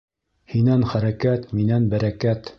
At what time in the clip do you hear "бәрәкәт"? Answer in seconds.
1.95-2.47